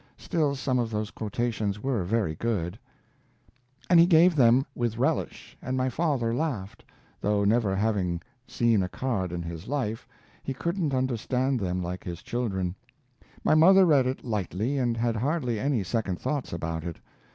Still 0.17 0.55
some 0.55 0.79
of 0.79 0.89
those 0.89 1.11
quotations 1.11 1.83
were 1.83 2.03
very 2.03 2.33
good"; 2.33 2.79
and 3.87 3.99
he 3.99 4.07
gave 4.07 4.35
them 4.35 4.65
with 4.73 4.97
relish 4.97 5.55
and 5.61 5.77
my 5.77 5.89
father 5.89 6.33
laughed, 6.33 6.83
though 7.19 7.43
never 7.43 7.75
having 7.75 8.19
seen 8.47 8.81
a 8.81 8.89
card 8.89 9.31
in 9.31 9.43
his 9.43 9.67
life, 9.67 10.07
he 10.41 10.55
couldn't 10.55 10.95
understand 10.95 11.59
them 11.59 11.83
like 11.83 12.03
his 12.03 12.23
children. 12.23 12.73
My 13.43 13.53
mother 13.53 13.85
read 13.85 14.07
it 14.07 14.23
lightly 14.25 14.79
and 14.79 14.97
had 14.97 15.15
hardly 15.17 15.59
any 15.59 15.83
second 15.83 16.19
thoughts 16.19 16.51
about 16.51 16.83
it. 16.83 16.97